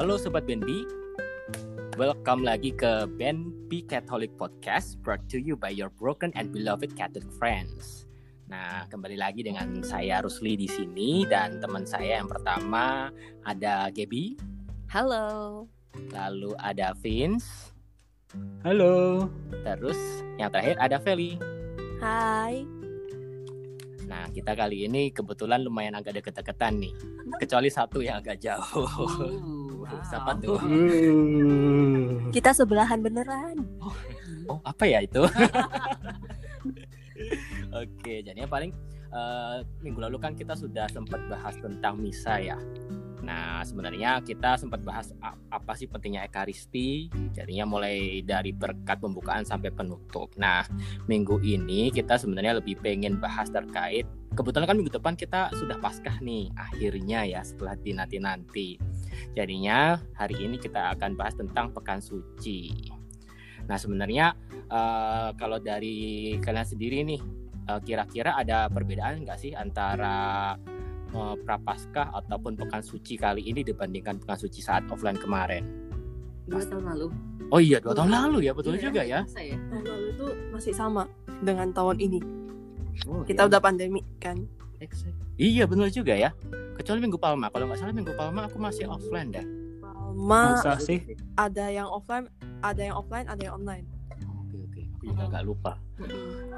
[0.00, 0.88] Halo Sobat Benbi,
[2.00, 7.28] welcome lagi ke Benbi Catholic Podcast brought to you by your broken and beloved Catholic
[7.36, 8.08] friends.
[8.48, 13.12] Nah, kembali lagi dengan saya Rusli di sini dan teman saya yang pertama
[13.44, 14.40] ada Gaby,
[14.88, 15.68] Halo.
[16.16, 17.76] lalu ada Vince,
[18.64, 19.28] Halo.
[19.68, 20.00] terus
[20.40, 21.36] yang terakhir ada Feli.
[22.00, 22.64] Hai.
[24.08, 26.96] Nah, kita kali ini kebetulan lumayan agak deket-deketan nih.
[27.36, 28.88] Kecuali satu yang agak jauh.
[30.06, 30.58] Siapa tuh?
[30.62, 32.30] Uh.
[32.34, 33.58] Kita sebelahan beneran.
[34.50, 35.22] Oh, apa ya itu?
[37.80, 38.74] Oke, jadinya paling
[39.14, 42.58] eh, minggu lalu kan kita sudah sempat bahas tentang misa ya.
[43.20, 47.12] Nah, sebenarnya kita sempat bahas apa sih pentingnya ekaristi.
[47.36, 50.32] Jadinya mulai dari berkat pembukaan sampai penutup.
[50.40, 50.64] Nah,
[51.06, 56.22] minggu ini kita sebenarnya lebih pengen bahas terkait kebetulan kan minggu depan kita sudah paskah
[56.22, 58.78] nih akhirnya ya setelah dinanti-nanti.
[59.34, 62.70] Jadinya hari ini kita akan bahas tentang pekan suci.
[63.66, 64.34] Nah, sebenarnya
[64.70, 67.20] eh, kalau dari kalian sendiri nih
[67.68, 70.54] eh, kira-kira ada perbedaan nggak sih antara
[71.10, 75.90] eh, prapaskah ataupun pekan suci kali ini dibandingkan pekan suci saat offline kemarin?
[76.50, 77.06] dua tahun lalu.
[77.54, 79.22] Oh iya dua tahun lalu ya betul juga ya.
[79.22, 79.54] Masa ya?
[79.70, 81.06] Tahun lalu itu masih sama
[81.46, 82.20] dengan tahun ini.
[83.06, 83.48] Oh, Kita iya.
[83.48, 84.42] udah pandemi kan.
[84.82, 85.14] Exact.
[85.38, 86.34] Iya benar juga ya.
[86.74, 87.48] Kecuali minggu Palma.
[87.54, 89.46] Kalau nggak salah minggu Palma aku masih offline deh.
[89.78, 91.06] Palma Masa sih?
[91.38, 92.26] ada yang offline,
[92.66, 93.86] ada yang offline, ada yang online.
[94.42, 94.82] Oke oke.
[94.98, 95.72] Aku juga nggak lupa.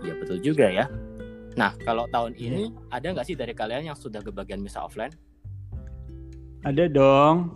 [0.01, 0.89] Iya betul juga ya.
[1.53, 5.13] Nah kalau tahun ini ada nggak sih dari kalian yang sudah kebagian misa offline?
[6.63, 7.51] Ada dong.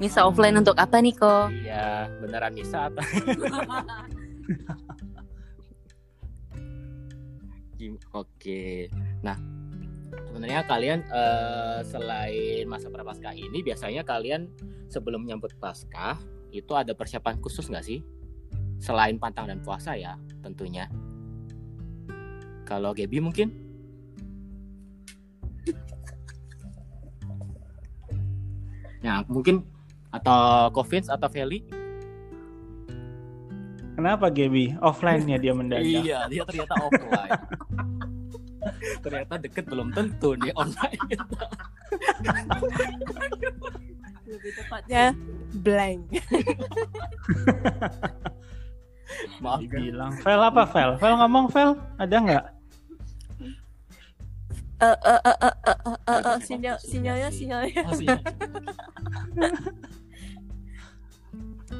[0.00, 1.52] Misa offline untuk apa nih kok?
[1.52, 2.88] Iya beneran misa?
[7.80, 8.92] Gim- Oke.
[9.24, 9.40] Nah,
[10.28, 14.52] sebenarnya kalian eh, selain masa prapaskah ini biasanya kalian
[14.92, 16.20] sebelum menyambut Paskah
[16.52, 18.04] itu ada persiapan khusus nggak sih?
[18.80, 20.88] Selain pantang dan puasa ya, tentunya.
[22.70, 23.50] Kalau Gaby mungkin?
[29.02, 29.66] Nah, mungkin
[30.14, 31.66] atau Covid atau Feli?
[33.98, 34.78] Kenapa Gaby?
[34.78, 35.82] Offline-nya dia mendadak.
[35.82, 37.32] Iya, dia ternyata offline.
[39.04, 41.00] ternyata deket belum tentu nih online.
[44.30, 45.10] Lebih tepatnya
[45.58, 46.06] blank.
[49.42, 49.58] Maaf.
[49.66, 50.90] Bilang, Vel apa Vel?
[51.02, 51.74] Vel ngomong Vel?
[51.98, 52.59] Ada nggak?
[54.80, 57.84] Eh eh eh eh eh eh, eh eh sinyal sinyalnya sinyalnya.
[57.84, 58.20] Oh, sinyal.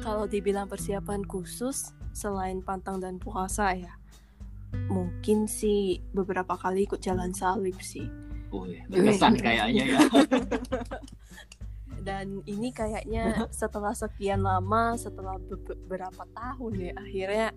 [0.05, 3.97] Kalau dibilang persiapan khusus selain pantang dan puasa ya.
[4.87, 8.07] Mungkin sih beberapa kali ikut jalan salib sih.
[8.51, 9.99] Wih, berkesan kayaknya ya.
[12.07, 17.47] dan ini kayaknya setelah sekian lama setelah be- beberapa tahun ya akhirnya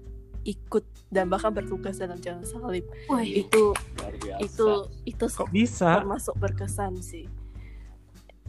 [0.45, 3.73] ikut dan bahkan bertugas dalam jalan salib Wah, itu
[4.39, 4.67] itu
[5.05, 6.01] itu Kok bisa?
[6.01, 7.25] termasuk berkesan sih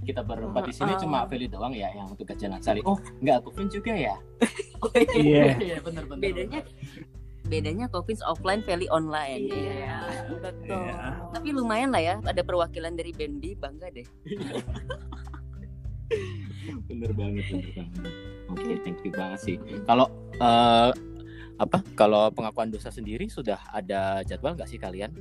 [0.04, 1.00] kita berempat di sini Ah.
[1.02, 2.86] cuma Feli doang ya yang tugas jalan salib.
[2.86, 4.14] Oh, enggak, aku pun juga ya.
[5.18, 5.58] Iya.
[5.58, 6.22] Iya, benar benar.
[6.22, 6.62] bedanya
[7.46, 9.50] bedanya Covid offline, Feli online.
[9.50, 9.98] Iya,
[10.38, 11.26] betul Iya.
[11.34, 14.06] Tapi lumayan lah ya, ada perwakilan dari Bendi, bangga deh.
[16.90, 18.12] bener banget, bener banget.
[18.54, 19.56] Oke, thank you banget sih.
[19.86, 20.06] Kalau
[20.38, 20.90] eh,
[21.56, 21.82] apa?
[21.96, 25.12] Kalau pengakuan dosa sendiri sudah ada jadwal nggak sih kalian?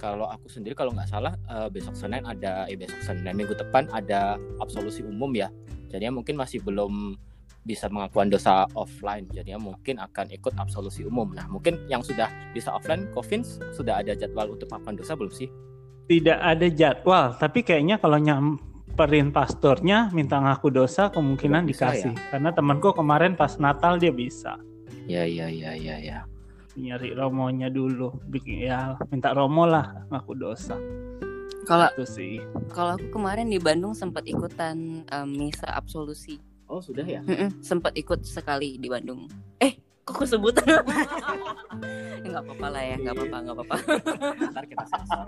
[0.00, 3.88] Kalau aku sendiri kalau nggak salah eh, besok Senin ada eh besok Senin minggu depan
[3.92, 5.52] ada absolusi umum ya.
[5.92, 7.18] Jadinya mungkin masih belum
[7.64, 9.28] bisa mengakuan dosa offline.
[9.32, 11.36] Jadinya mungkin akan ikut absolusi umum.
[11.36, 13.44] Nah, mungkin yang sudah bisa offline, Kevin
[13.76, 15.48] sudah ada jadwal untuk pengakuan dosa belum sih?
[16.08, 22.14] Tidak ada jadwal, tapi kayaknya kalau nyamperin pastornya minta ngaku dosa kemungkinan Bisa dikasih.
[22.32, 24.58] Karena temanku kemarin pas Natal dia bisa.
[25.10, 26.18] Ya, ya, ya, ya, ya.
[26.78, 28.14] Nyari romonya dulu.
[28.30, 30.78] Bikin ya minta romo lah ngaku dosa.
[31.66, 32.38] Kalau Itu sih.
[32.70, 36.38] kalau aku kemarin di Bandung sempat ikutan em, misa absolusi.
[36.70, 37.26] Oh, sudah ya?
[37.26, 39.26] Mm-mm, sempat ikut sekali di Bandung.
[39.58, 39.74] Eh,
[40.10, 40.54] aku sebut?
[42.30, 43.76] Enggak apa-apa lah ya, enggak apa-apa, enggak apa-apa.
[44.54, 45.26] Ntar kita sensor.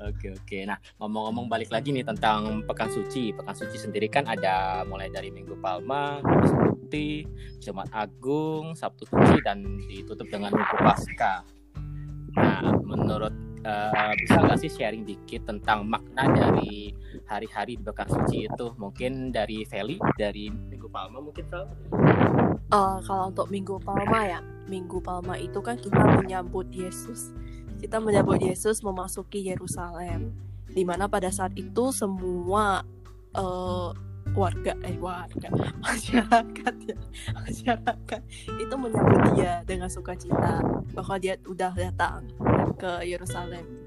[0.00, 0.58] oke oke.
[0.66, 3.30] Nah ngomong-ngomong balik lagi nih tentang pekan suci.
[3.30, 7.28] Pekan suci sendiri kan ada mulai dari Minggu Palma, Kamis Putih,
[7.62, 11.46] Jumat Agung, Sabtu Suci dan ditutup dengan Minggu Pasca.
[12.34, 16.90] Nah menurut eh, bisa nggak sih sharing dikit tentang makna dari
[17.26, 18.66] hari-hari di pekan suci itu?
[18.78, 21.44] Mungkin dari Feli, dari Minggu Palma mungkin?
[22.66, 27.30] Eh, kalau untuk Minggu Palma ya, Minggu Palma itu kan kita menyambut Yesus.
[27.78, 30.34] Kita menyambut Yesus memasuki Yerusalem.
[30.66, 32.82] Di mana pada saat itu semua
[33.36, 33.90] eh,
[34.34, 35.48] warga eh warga
[35.86, 36.96] masyarakat ya
[37.46, 38.20] masyarakat
[38.58, 40.60] itu menyambut dia dengan sukacita
[40.92, 42.26] bahwa dia udah datang
[42.74, 43.85] ke Yerusalem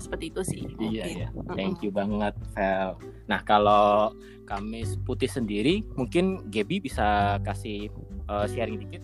[0.00, 1.54] seperti itu sih Iya ya, Mm-mm.
[1.54, 2.96] thank you banget Vel.
[3.28, 4.16] Nah kalau
[4.48, 7.86] Kamis Putih sendiri, mungkin Gaby bisa kasih
[8.26, 9.02] eh, sharing dikit.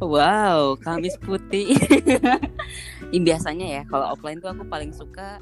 [0.00, 1.76] Wow, Kamis Putih.
[3.12, 5.38] Ini biasanya ya, kalau offline tuh aku paling suka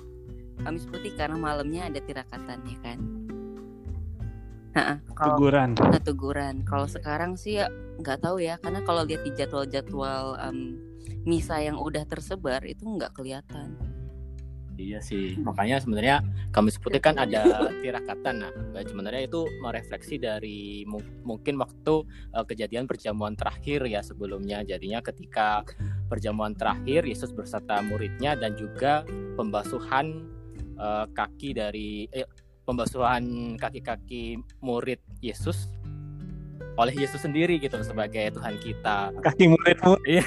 [0.66, 2.98] Kamis Putih karena malamnya ada tirakatan ya kan.
[4.74, 5.70] Nah, kalau Teguran.
[5.78, 6.54] nah, teguran.
[6.66, 7.70] Kalau sekarang sih ya
[8.02, 10.78] nggak tahu ya, karena kalau lihat di jadwal-jadwal em,
[11.26, 13.78] misa yang udah tersebar itu nggak kelihatan.
[14.78, 16.22] Iya sih, makanya sebenarnya
[16.54, 18.46] Kamis Putih kan ada tirakatan.
[18.46, 18.52] Nah,
[18.86, 24.62] sebenarnya itu merefleksi dari mu- mungkin waktu eh, kejadian perjamuan terakhir ya sebelumnya.
[24.62, 25.66] Jadinya ketika
[26.06, 29.02] perjamuan terakhir Yesus beserta muridnya dan juga
[29.34, 30.30] pembasuhan
[30.78, 32.30] eh, kaki dari eh,
[32.62, 35.74] pembasuhan kaki-kaki murid Yesus
[36.78, 39.10] oleh Yesus sendiri gitu sebagai Tuhan kita.
[39.26, 40.06] Kaki murid murid.
[40.06, 40.24] Iya.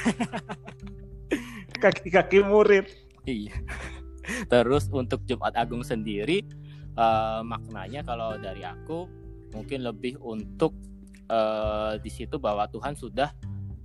[1.82, 2.86] Kaki-kaki murid.
[3.26, 3.58] Iya.
[4.52, 6.46] Terus untuk Jumat Agung sendiri
[6.94, 9.10] eh, maknanya kalau dari aku
[9.52, 10.78] mungkin lebih untuk
[11.28, 13.34] eh, di situ bahwa Tuhan sudah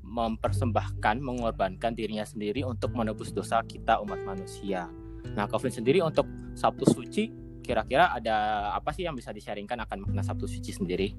[0.07, 4.89] mempersembahkan, mengorbankan dirinya sendiri untuk menebus dosa kita umat manusia.
[5.35, 7.29] Nah, Kevin sendiri untuk Sabtu Suci
[7.67, 11.19] kira-kira ada apa sih yang bisa disharingkan akan makna Sabtu Suci sendiri?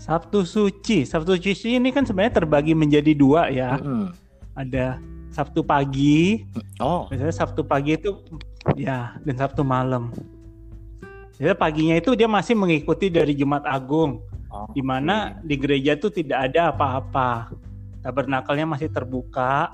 [0.00, 1.06] Sabtu suci.
[1.06, 3.78] Sabtu suci ini kan sebenarnya terbagi menjadi dua ya.
[3.78, 4.10] Mm-mm.
[4.58, 4.98] Ada
[5.32, 6.44] Sabtu pagi,
[6.82, 8.20] Oh, biasanya Sabtu pagi itu
[8.76, 10.12] ya dan Sabtu malam.
[11.40, 14.20] Jadi paginya itu dia masih mengikuti dari Jumat Agung,
[14.52, 17.50] oh, di mana di gereja itu tidak ada apa-apa.
[18.04, 19.72] Tabernakelnya masih terbuka,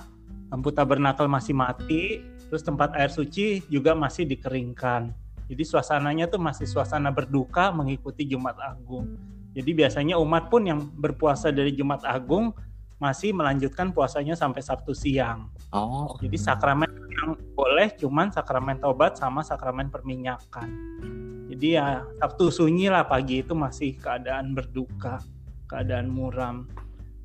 [0.49, 5.13] lampu tabernakel masih mati, terus tempat air suci juga masih dikeringkan.
[5.49, 9.17] Jadi suasananya tuh masih suasana berduka mengikuti Jumat Agung.
[9.57, 12.53] Jadi biasanya umat pun yang berpuasa dari Jumat Agung
[12.99, 15.51] masih melanjutkan puasanya sampai Sabtu siang.
[15.71, 20.69] Oh, Jadi sakramen yang boleh cuman sakramen tobat sama sakramen perminyakan.
[21.49, 25.23] Jadi ya Sabtu sunyi lah pagi itu masih keadaan berduka,
[25.71, 26.67] keadaan muram.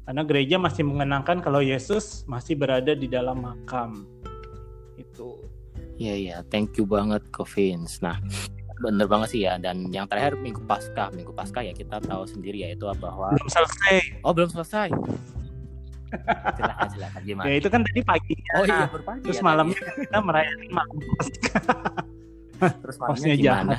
[0.03, 4.05] Karena gereja masih mengenangkan kalau Yesus masih berada di dalam makam.
[4.99, 5.41] Itu.
[5.97, 8.01] Iya iya, thank you banget Kevins.
[8.03, 8.17] Nah,
[8.81, 9.55] bener banget sih ya.
[9.61, 13.49] Dan yang terakhir Minggu Paskah, Minggu Paskah ya kita tahu sendiri ya itu bahwa Belum
[13.49, 14.21] selesai.
[14.25, 14.89] oh belum selesai.
[16.57, 17.45] Silakan silakan gimana?
[17.49, 18.51] Ya itu kan tadi paginya.
[18.57, 18.85] Oh iya.
[19.23, 20.01] Terus ya malamnya tadi.
[20.05, 21.61] kita merayakan malam Paskah.
[22.83, 23.77] terus malamnya gimana?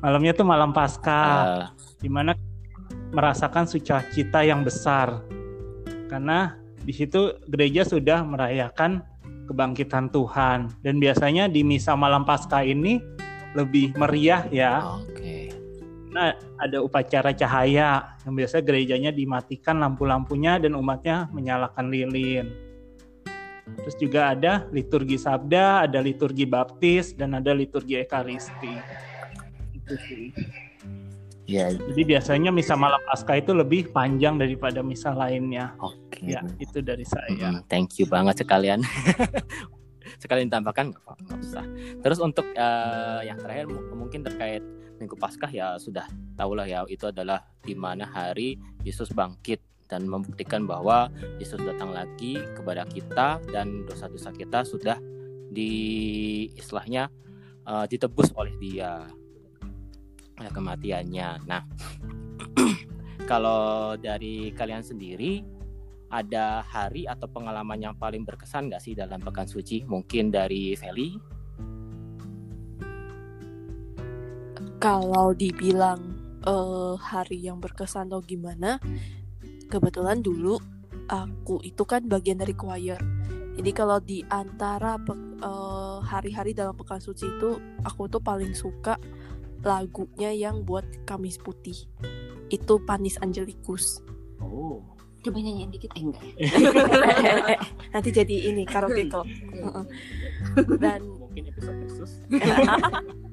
[0.00, 1.28] Malamnya tuh malam Paskah.
[1.30, 1.64] Eh,
[2.00, 2.32] di mana
[3.10, 5.20] merasakan sukacita yang besar
[6.08, 9.04] karena di situ gereja sudah merayakan
[9.50, 13.02] kebangkitan Tuhan dan biasanya di misa malam Paskah ini
[13.58, 15.19] lebih meriah ya Oke.
[16.10, 22.50] Nah, ada upacara cahaya yang biasa gerejanya dimatikan lampu-lampunya dan umatnya menyalakan lilin.
[23.78, 28.74] Terus juga ada liturgi sabda, ada liturgi baptis, dan ada liturgi ekaristi.
[29.70, 30.34] Itu sih.
[31.46, 35.74] Ya, Jadi biasanya misa malam Paskah itu lebih panjang daripada misa lainnya.
[35.82, 36.22] oke.
[36.22, 37.54] Ya, itu dari saya.
[37.54, 38.82] Mm, thank you banget sekalian.
[40.22, 41.64] sekalian ditambahkan nggak usah.
[42.02, 44.62] Terus untuk eh, yang terakhir mu- mungkin terkait
[45.00, 46.04] Minggu Paskah ya sudah
[46.36, 51.10] tahulah ya itu adalah di mana hari Yesus bangkit dan membuktikan bahwa
[51.42, 55.00] Yesus datang lagi kepada kita dan dosa-dosa kita sudah
[55.50, 55.72] di
[56.54, 57.10] istilahnya
[57.66, 59.08] eh, ditebus oleh Dia
[60.40, 61.28] oleh kematiannya.
[61.44, 61.62] Nah,
[63.30, 65.44] kalau dari kalian sendiri
[66.10, 69.84] ada hari atau pengalaman yang paling berkesan nggak sih dalam pekan suci?
[69.84, 71.39] Mungkin dari Feli?
[74.80, 76.00] Kalau dibilang
[76.40, 78.80] eh, hari yang berkesan atau gimana,
[79.68, 80.56] kebetulan dulu
[81.12, 82.96] aku itu kan bagian dari choir.
[83.60, 88.96] Jadi kalau di antara eh, hari-hari dalam pekan suci itu, aku tuh paling suka
[89.60, 91.76] lagunya yang buat Kamis Putih.
[92.48, 94.00] Itu Panis Angelicus.
[94.40, 94.80] Oh.
[95.20, 96.32] Coba nyanyiin dikit eh enggak ya?
[97.92, 99.28] Nanti jadi ini karaoke club.
[99.28, 99.84] Heeh.
[100.80, 102.12] Dan Mungkin episode khusus.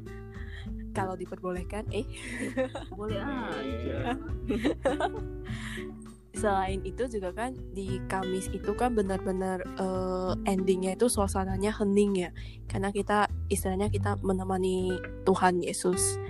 [0.97, 2.09] kalau diperbolehkan, eh
[2.97, 4.17] Boleh aja.
[6.37, 12.31] selain itu juga kan di Kamis itu kan benar-benar eh, endingnya itu suasananya hening ya
[12.69, 14.93] karena kita istilahnya kita menemani
[15.25, 16.21] Tuhan Yesus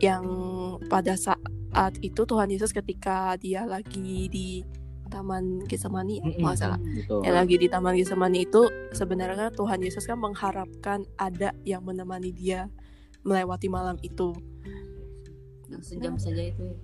[0.00, 0.24] yang
[0.88, 4.64] pada saat itu Tuhan Yesus ketika dia lagi di
[5.12, 6.42] Taman Getsemani ya, Mm-mm.
[6.42, 6.80] nggak salah.
[6.80, 7.22] Betul.
[7.22, 12.66] Yang lagi di Taman Getsemani itu sebenarnya Tuhan Yesus kan mengharapkan ada yang menemani dia
[13.24, 14.36] melewati malam itu.
[15.72, 16.62] Yang sejam saja itu.
[16.62, 16.76] ya.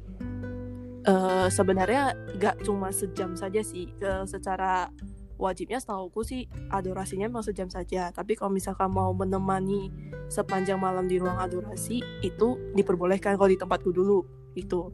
[1.00, 4.92] Eh, sebenarnya gak cuma sejam saja sih Eh, secara
[5.40, 9.88] wajibnya setauku sih adorasinya memang sejam saja tapi kalau misalkan mau menemani
[10.28, 14.20] sepanjang malam di ruang adorasi itu diperbolehkan kalau di tempatku dulu
[14.52, 14.92] itu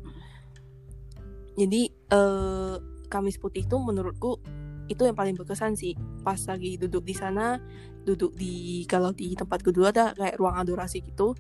[1.58, 2.74] jadi eh,
[3.10, 4.38] Kamis Putih itu menurutku
[4.86, 7.58] itu yang paling berkesan sih pas lagi duduk di sana
[8.06, 11.34] duduk di kalau di tempatku dulu ada kayak ruang adorasi gitu.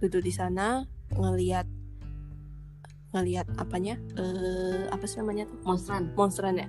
[0.00, 1.68] Duduk di sana ngelihat
[3.12, 4.00] ngelihat apanya?
[4.16, 5.58] Eh apa sih namanya tuh?
[5.62, 6.08] Monstran.
[6.16, 6.68] monstran ya?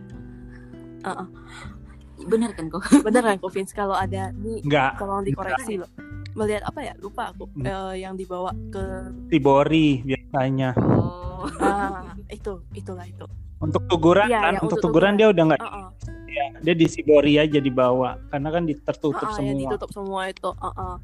[2.21, 2.85] Bener kan kok?
[3.01, 3.73] bener kan Kok Vince?
[3.73, 5.89] Kalau ada nih Enggak, tolong dikoreksi loh.
[6.31, 6.93] Melihat apa ya?
[7.01, 7.49] Lupa aku.
[7.57, 7.65] Hmm.
[7.65, 10.75] Eh, yang dibawa ke Tibori biasanya.
[10.77, 11.49] Oh.
[11.57, 13.25] ah itu itulah itu.
[13.57, 15.19] Untuk tuguran Iya, kan, iya, untuk untuk tuguran tuguran.
[15.21, 15.89] dia udah nggak, Ah,
[16.33, 16.59] ah.
[16.59, 19.61] dia di Sibori aja dibawa karena kan di- tertutup Ah, ah, yang semua.
[19.67, 20.97] ditutup semua itu ah, ah.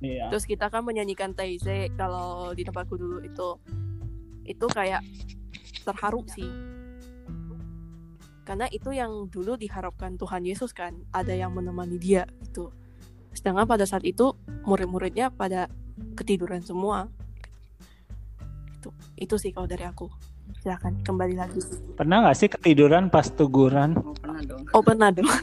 [0.00, 0.26] Iya.
[0.28, 3.48] terus kita kan menyanyikan Teize kalau di tempatku dulu itu
[4.44, 5.04] itu kayak
[5.82, 6.48] terharu sih
[8.42, 12.72] karena itu yang dulu diharapkan Tuhan Yesus kan ada yang menemani dia gitu
[13.30, 14.34] sedangkan pada saat itu
[14.64, 15.70] murid-muridnya pada
[16.16, 17.06] ketiduran semua
[18.72, 20.10] itu itu sih kalau dari aku
[20.58, 21.60] silakan kembali lagi
[21.94, 23.94] Pernah nggak sih ketiduran pas tuguran?
[24.40, 24.64] Pernah dong.
[24.72, 25.28] oh pernah dong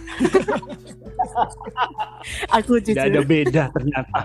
[2.57, 4.21] aku jujur Tidak ada beda ternyata.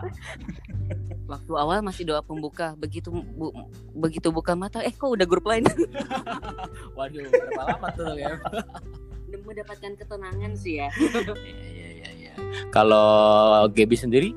[1.29, 3.57] Waktu awal masih doa pembuka, begitu bu-
[3.97, 5.65] begitu buka mata, eh kok udah grup lain.
[6.97, 8.37] Waduh, berapa lama tuh ya?
[9.33, 10.89] Mendapatkan ketenangan sih ya.
[10.93, 12.11] Iya iya iya.
[12.13, 12.33] iya.
[12.69, 14.37] Kalau Gaby sendiri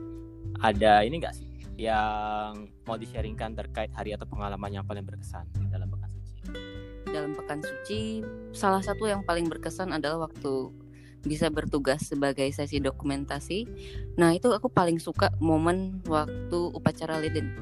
[0.63, 5.91] ada ini nggak sih yang mau di-sharingkan terkait hari atau pengalaman yang paling berkesan dalam?
[7.15, 8.19] Dalam pekan suci,
[8.51, 10.67] salah satu yang paling berkesan adalah waktu
[11.23, 13.63] bisa bertugas sebagai sesi dokumentasi.
[14.19, 17.55] Nah, itu aku paling suka momen waktu upacara lilin.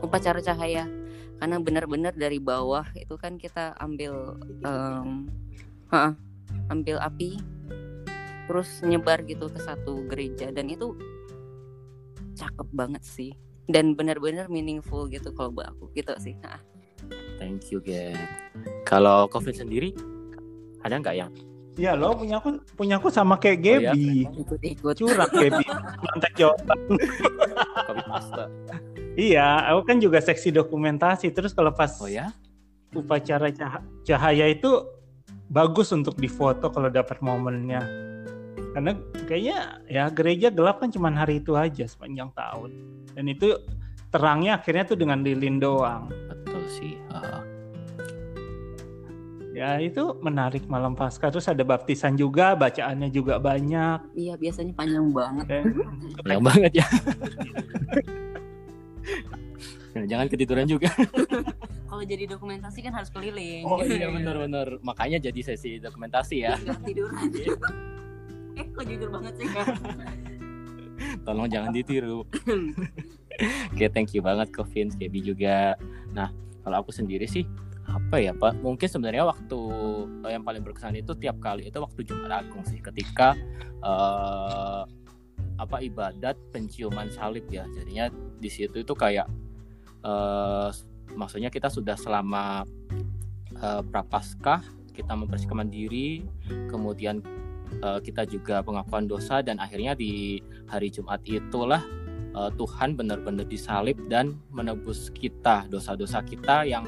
[0.00, 0.88] Upacara cahaya.
[1.36, 5.28] Karena benar-benar dari bawah itu kan kita ambil em,
[5.92, 6.16] ha-ha,
[6.72, 7.38] ambil api
[8.48, 10.96] terus nyebar gitu ke satu gereja dan itu
[12.32, 13.36] cakep banget sih
[13.68, 16.77] dan benar-benar meaningful gitu kalau buat aku gitu sih Ha.
[17.38, 18.18] Thank you, Gek.
[18.82, 19.94] Kalau Covid sendiri
[20.82, 21.30] ada nggak yang
[21.78, 24.26] Iya loh, punya aku punya aku sama kayak Oh ya, Gaby.
[24.34, 25.64] ikut-ikut Curang Gaby.
[26.02, 26.78] Mantek jawaban.
[29.14, 31.30] Iya, aku kan juga seksi dokumentasi.
[31.30, 32.34] Terus kalau pas Oh ya?
[32.90, 34.70] upacara cah- cahaya itu
[35.46, 37.78] bagus untuk difoto kalau dapat momennya.
[38.74, 42.70] Karena kayaknya ya gereja gelap kan cuma hari itu aja sepanjang tahun.
[43.14, 43.54] Dan itu
[44.08, 46.10] terangnya akhirnya tuh dengan lilin doang.
[46.70, 46.94] Sih.
[47.10, 47.42] Ah,
[49.50, 51.26] Ya itu menarik malam pasca.
[51.28, 54.14] Terus ada baptisan juga, bacaannya juga banyak.
[54.14, 55.64] iya biasanya panjang banget Dan
[56.22, 56.86] Banyak banget ya.
[59.96, 60.92] Nah, Jangan ketiduran juga.
[61.88, 64.78] kalau jadi dokumentasi kan harus keliling Oh iya benar-benar.
[64.78, 66.54] Makanya jadi sesi dokumentasi ya.
[66.54, 67.26] Nggak tiduran
[68.58, 69.46] eh kok jujur banget sih
[71.24, 72.22] Tolong jangan ditiru.
[73.72, 75.78] Oke, thank you banget ke Vince, Gaby juga.
[76.10, 76.30] Nah,
[76.62, 77.46] kalau aku sendiri sih
[77.88, 78.60] apa ya Pak?
[78.60, 79.60] Mungkin sebenarnya waktu
[80.28, 83.32] eh, yang paling berkesan itu tiap kali itu waktu Jumat Agung sih, ketika
[83.80, 84.82] eh,
[85.58, 87.64] apa ibadat penciuman salib ya.
[87.72, 89.26] Jadinya di situ itu kayak
[90.04, 90.70] eh,
[91.16, 92.68] maksudnya kita sudah selama
[93.56, 94.60] eh, prapaskah
[94.92, 96.26] kita membersihkan diri,
[96.68, 97.24] kemudian
[97.80, 101.80] eh, kita juga pengakuan dosa dan akhirnya di hari Jumat itulah
[102.34, 106.84] eh, Tuhan benar-benar disalib dan menebus kita dosa-dosa kita yang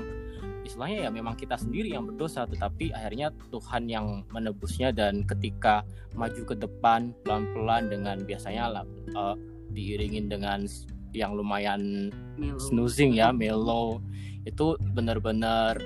[0.64, 5.82] istilahnya ya memang kita sendiri yang berdosa tetapi akhirnya Tuhan yang menebusnya dan ketika
[6.14, 9.37] maju ke depan pelan-pelan dengan biasanya eh,
[9.70, 10.66] diiringin dengan
[11.11, 12.14] yang lumayan
[12.59, 13.99] snoozing ya mellow
[14.47, 15.76] itu benar-benar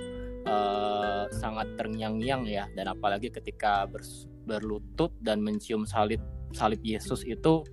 [0.45, 2.65] eh, sangat terngiang-ngiang ya.
[2.77, 6.21] Dan apalagi ketika bers- berlutut dan mencium salib
[6.53, 7.65] salib Yesus itu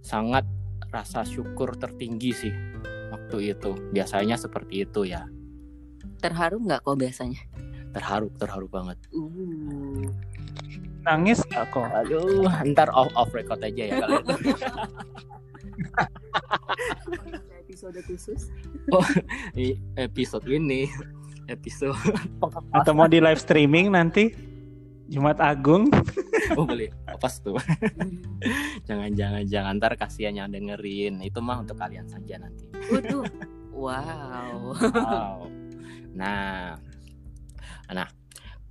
[0.00, 0.46] sangat
[0.92, 2.54] rasa syukur tertinggi sih
[3.10, 3.72] waktu itu.
[3.90, 5.24] Biasanya seperti itu ya.
[6.20, 7.40] Terharu nggak kok biasanya?
[7.96, 9.00] Terharu terharu banget.
[9.10, 10.06] Uh.
[11.02, 11.88] Nangis nggak kok?
[11.90, 14.36] aduh ntar off off record aja ya kalau itu
[17.58, 18.52] episode khusus.
[19.56, 20.86] Di episode ini
[21.50, 21.96] episode.
[22.76, 24.51] Atau mau di live streaming nanti
[25.12, 25.92] Jumat Agung?
[26.56, 27.56] oh boleh apa tuh
[28.88, 33.24] jangan jangan jangan ntar kasihan yang dengerin itu mah untuk kalian saja nanti waduh
[33.72, 35.48] wow Wow.
[36.12, 36.76] Nah,
[37.88, 38.08] nah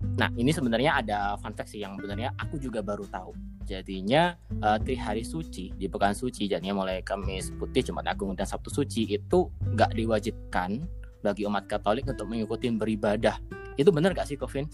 [0.01, 3.38] Nah, ini sebenarnya ada fun fact sih yang sebenarnya aku juga baru tahu.
[3.69, 4.33] Jadinya
[4.65, 8.74] uh, tri hari suci di pekan suci, jadinya mulai Kamis Putih, Jumat Agung dan Sabtu
[8.74, 10.81] Suci itu nggak diwajibkan
[11.21, 13.38] bagi umat Katolik untuk mengikuti beribadah.
[13.77, 14.65] Itu benar gak sih, Kevin?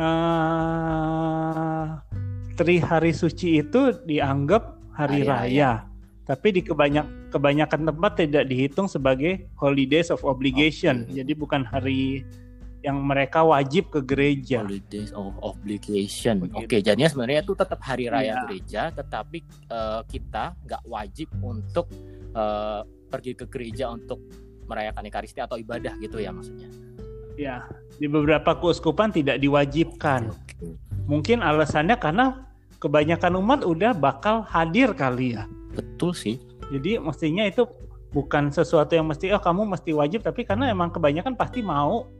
[0.00, 1.92] Uh,
[2.56, 5.44] tri hari suci itu dianggap hari, raya.
[5.44, 5.72] raya.
[6.24, 11.04] Tapi di kebanyak kebanyakan tempat tidak dihitung sebagai holidays of obligation.
[11.04, 11.20] Okay.
[11.20, 12.24] Jadi bukan hari
[12.80, 14.64] yang mereka wajib ke gereja.
[14.64, 16.48] Holidays of obligation.
[16.56, 18.40] Oke, okay, jadinya sebenarnya itu tetap hari raya ya.
[18.48, 21.92] gereja, tetapi uh, kita nggak wajib untuk
[22.32, 24.16] uh, pergi ke gereja untuk
[24.64, 26.70] merayakan ekaristi atau ibadah gitu ya maksudnya.
[27.40, 27.64] Ya,
[27.96, 30.28] di beberapa keuskupan tidak diwajibkan.
[31.08, 32.44] Mungkin alasannya karena
[32.76, 35.48] kebanyakan umat udah bakal hadir kali ya.
[35.72, 36.36] Betul sih.
[36.68, 37.64] Jadi mestinya itu
[38.12, 42.10] bukan sesuatu yang mesti oh kamu mesti wajib tapi karena emang kebanyakan pasti mau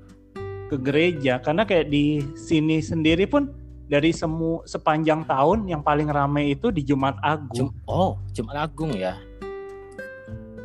[0.71, 3.51] ke gereja karena kayak di sini sendiri pun
[3.91, 7.75] dari semu sepanjang tahun yang paling ramai itu di Jumat Agung.
[7.75, 9.19] Jum oh, Jumat Agung ya.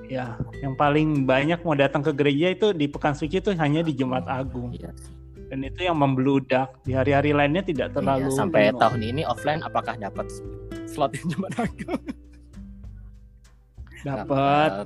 [0.05, 3.97] Ya, yang paling banyak mau datang ke gereja itu di Pekan Suci itu hanya di
[3.97, 4.69] Jumat Agung.
[4.75, 4.93] Iya.
[5.49, 6.77] Dan itu yang membludak.
[6.85, 8.29] Di hari-hari lainnya tidak iya, terlalu.
[8.29, 8.81] Iya, sampai penuh.
[8.81, 10.29] tahun ini offline apakah dapat
[10.85, 12.01] slot di Jumat Agung?
[14.05, 14.85] dapat.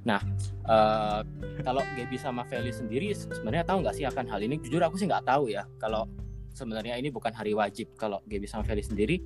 [0.00, 0.20] Nah,
[0.64, 1.20] uh,
[1.60, 4.60] kalau Gaby sama Feli sendiri sebenarnya tahu nggak sih akan hal ini?
[4.60, 5.64] Jujur aku sih nggak tahu ya.
[5.80, 6.08] Kalau
[6.52, 7.96] sebenarnya ini bukan hari wajib.
[7.96, 9.20] Kalau Gaby sama Feli sendiri?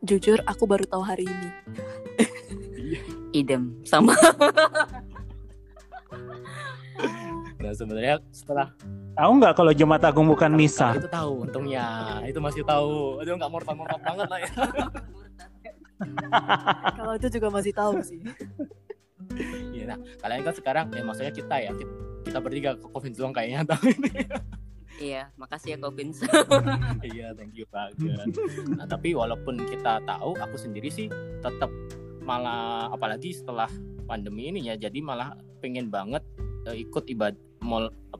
[0.00, 1.48] Jujur, aku baru tahu hari ini.
[3.30, 4.14] Idem sama.
[7.60, 8.72] nah sebenarnya setelah
[9.14, 10.96] tahu nggak kalau Jumat Agung bukan misa?
[10.96, 13.20] Itu tahu, untungnya itu masih tahu.
[13.20, 14.50] Aduh nggak mortal-mortal banget lah ya.
[16.98, 18.20] kalau itu juga masih tahu sih.
[19.70, 21.92] Iya, nah kalian kan sekarang ya maksudnya kita ya kita,
[22.26, 24.12] kita bertiga ke Covid doang kayaknya tahun ini.
[25.00, 26.12] Iya, makasih ya Kovin.
[27.00, 28.36] iya, thank you banget.
[28.76, 31.08] Nah, tapi walaupun kita tahu, aku sendiri sih
[31.40, 31.72] tetap
[32.30, 33.66] malah apalagi setelah
[34.06, 36.22] pandemi ini ya, jadi malah pengen banget
[36.70, 37.34] uh, ikut ibadah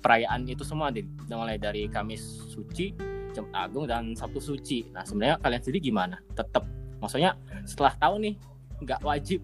[0.02, 2.90] perayaan itu semua deh, mulai dari Kamis Suci,
[3.30, 4.90] Jumat Agung dan Sabtu Suci.
[4.90, 6.18] Nah, sebenarnya kalian sendiri gimana?
[6.34, 6.66] Tetap
[6.98, 8.34] maksudnya setelah tahu nih
[8.82, 9.40] nggak wajib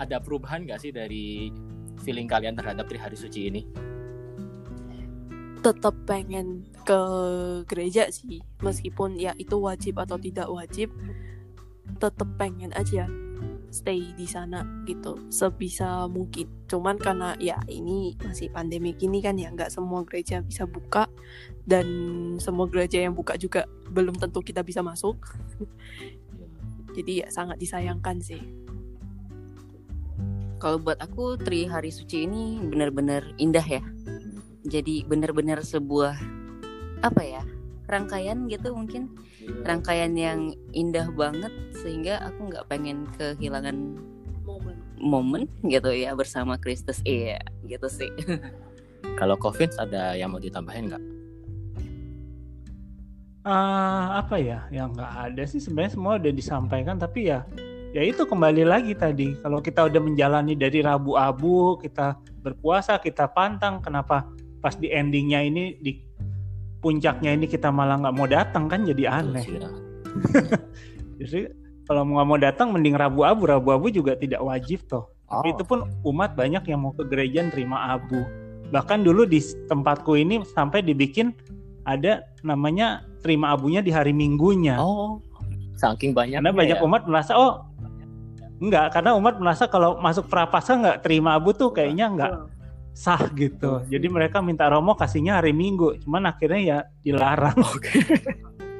[0.00, 1.52] ada perubahan nggak sih dari
[2.00, 3.62] feeling kalian terhadap Tri Hari Suci ini?
[5.60, 7.00] Tetap pengen ke
[7.66, 10.94] gereja sih, meskipun ya itu wajib atau tidak wajib,
[11.98, 13.10] tetap pengen aja
[13.68, 16.48] stay di sana gitu sebisa mungkin.
[16.68, 21.06] Cuman karena ya ini masih pandemi gini kan ya nggak semua gereja bisa buka
[21.68, 21.86] dan
[22.40, 25.20] semua gereja yang buka juga belum tentu kita bisa masuk.
[26.96, 28.42] Jadi ya sangat disayangkan sih.
[30.58, 33.82] Kalau buat aku Tri Hari Suci ini benar-benar indah ya.
[34.66, 36.18] Jadi benar-benar sebuah
[37.06, 37.46] apa ya?
[37.88, 39.16] Rangkaian gitu mungkin.
[39.64, 43.96] Rangkaian yang indah banget sehingga aku nggak pengen kehilangan
[44.44, 44.76] momen.
[45.00, 47.00] momen gitu ya bersama Kristus.
[47.02, 48.12] Iya gitu sih.
[49.18, 51.04] Kalau covid ada yang mau ditambahin nggak?
[53.48, 54.68] Uh, apa ya?
[54.68, 55.60] Yang nggak ada sih.
[55.64, 57.42] Sebenarnya semua udah disampaikan tapi ya
[57.96, 59.32] ya itu kembali lagi tadi.
[59.40, 65.40] Kalau kita udah menjalani dari Rabu Abu kita berpuasa kita pantang kenapa pas di endingnya
[65.46, 66.07] ini di
[66.78, 69.44] puncaknya ini kita malah nggak mau datang kan jadi aneh.
[71.20, 71.52] jadi
[71.88, 75.10] kalau nggak mau datang mending Rabu Abu Rabu Abu juga tidak wajib toh.
[75.28, 75.44] Oh.
[75.44, 78.24] itu pun umat banyak yang mau ke gereja terima abu.
[78.72, 81.36] Bahkan dulu di tempatku ini sampai dibikin
[81.84, 84.80] ada namanya terima abunya di hari minggunya.
[84.80, 85.20] Oh
[85.78, 86.84] saking banyak karena banyak ya.
[86.84, 87.64] umat merasa oh
[88.58, 92.32] Enggak, karena umat merasa kalau masuk prapasa nggak terima abu tuh kayaknya nggak
[92.98, 93.86] sah gitu.
[93.86, 97.54] Jadi mereka minta romo kasihnya hari Minggu, cuman akhirnya ya dilarang.
[97.78, 98.00] Okay.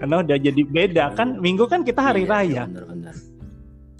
[0.02, 1.38] karena udah jadi beda kan.
[1.38, 2.62] Minggu kan kita hari iya, raya.
[2.66, 3.14] Bener-bener.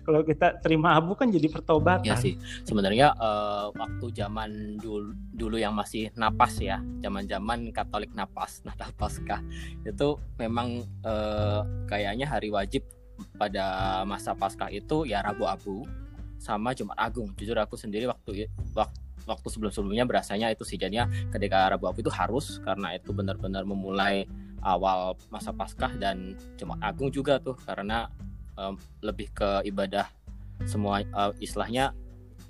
[0.03, 2.07] Kalau kita terima abu kan jadi pertobatan.
[2.07, 2.35] Iya sih.
[2.67, 9.43] Sebenarnya uh, waktu zaman dulu dulu yang masih napas ya, zaman-zaman Katolik napas, Natal Paskah
[9.87, 12.87] itu memang uh, kayaknya hari wajib
[13.39, 15.87] pada masa Paskah itu ya Rabu Abu
[16.39, 17.35] sama Jumat Agung.
[17.35, 22.09] Jujur aku sendiri waktu waktu waktu sebelum-sebelumnya berasanya itu sih jadinya ketika Rabu Abu itu
[22.09, 24.25] harus karena itu benar-benar memulai
[24.65, 28.09] awal masa Paskah dan Jumat Agung juga tuh karena
[28.57, 30.09] um, lebih ke ibadah
[30.67, 31.95] semua uh, istilahnya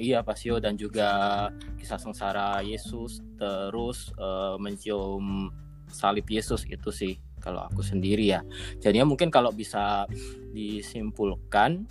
[0.00, 5.50] iya pasio dan juga kisah sengsara Yesus terus uh, mencium
[5.90, 8.42] salib Yesus itu sih kalau aku sendiri ya.
[8.82, 10.04] Jadinya mungkin kalau bisa
[10.52, 11.86] disimpulkan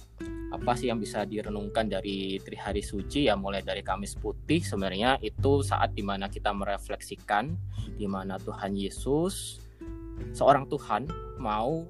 [0.47, 3.27] apa sih yang bisa direnungkan dari Tri Hari Suci?
[3.27, 7.51] Ya mulai dari Kamis Putih sebenarnya itu saat di mana kita merefleksikan
[7.99, 9.59] di mana Tuhan Yesus
[10.31, 11.07] seorang Tuhan
[11.37, 11.83] mau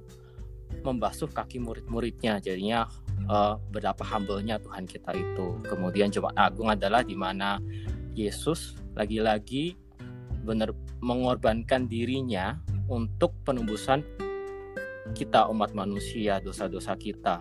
[0.82, 2.42] membasuh kaki murid-muridnya.
[2.42, 2.90] Jadinya
[3.30, 5.58] uh, betapa humble-nya Tuhan kita itu.
[5.64, 7.62] Kemudian Jumat Agung adalah di mana
[8.18, 9.78] Yesus lagi-lagi
[10.42, 12.58] benar mengorbankan dirinya
[12.90, 14.02] untuk penembusan
[15.14, 17.40] kita umat manusia dosa-dosa kita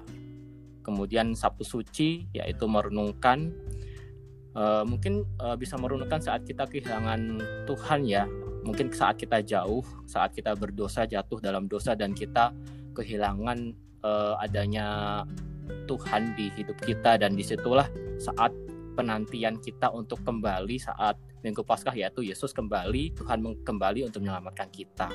[0.87, 3.51] kemudian Sabtu Suci yaitu merenungkan
[4.55, 8.23] uh, mungkin uh, bisa merenungkan saat kita kehilangan Tuhan ya
[8.63, 12.55] mungkin saat kita jauh saat kita berdosa jatuh dalam dosa dan kita
[12.95, 13.75] kehilangan
[14.07, 15.21] uh, adanya
[15.83, 18.55] Tuhan di hidup kita dan di situlah saat
[18.95, 25.11] penantian kita untuk kembali saat Minggu Paskah yaitu Yesus kembali Tuhan kembali untuk menyelamatkan kita.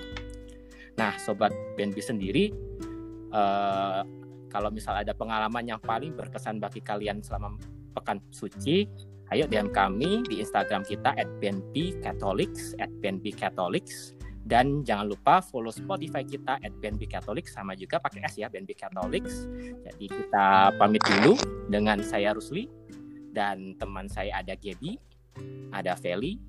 [0.95, 2.53] Nah, sobat BNB sendiri
[4.53, 7.57] kalau misal ada pengalaman yang paling berkesan bagi kalian selama
[7.97, 8.85] pekan suci,
[9.33, 14.13] ayo DM kami di Instagram kita at @bnbcatholics at @bnbcatholics
[14.43, 17.07] dan jangan lupa follow Spotify kita at BNB
[17.47, 19.47] sama juga pakai S ya BNB Catholics.
[19.87, 21.39] Jadi kita pamit dulu
[21.71, 22.67] dengan saya Rusli
[23.31, 24.99] dan teman saya ada Gaby,
[25.71, 26.43] ada Feli,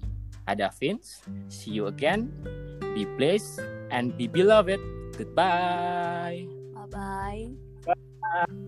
[0.50, 1.22] ada Vince.
[1.54, 2.34] See you again.
[2.98, 3.62] Be blessed
[3.94, 4.82] and be beloved.
[5.14, 6.50] Goodbye.
[6.74, 7.73] Bye bye.
[8.24, 8.63] Bye.